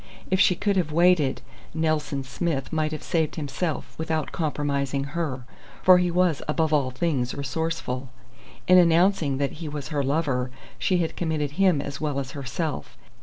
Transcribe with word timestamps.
If 0.31 0.39
she 0.39 0.55
could 0.55 0.77
have 0.77 0.91
waited, 0.91 1.43
"Nelson 1.75 2.23
Smith" 2.23 2.73
might 2.73 2.91
have 2.91 3.03
saved 3.03 3.35
himself 3.35 3.93
without 3.99 4.31
compromising 4.31 5.03
her, 5.13 5.45
for 5.83 5.99
he 5.99 6.09
was 6.09 6.41
above 6.47 6.73
all 6.73 6.89
things 6.89 7.35
resourceful. 7.35 8.09
In 8.67 8.79
announcing 8.79 9.37
that 9.37 9.51
he 9.61 9.69
was 9.69 9.89
her 9.89 10.01
"lover," 10.03 10.49
she 10.79 10.97
had 10.97 11.15
committed 11.15 11.51
him 11.51 11.81
as 11.83 12.01
well 12.01 12.17
as 12.19 12.31
herself. 12.31 12.97